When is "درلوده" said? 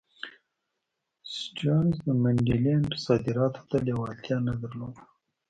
4.61-5.01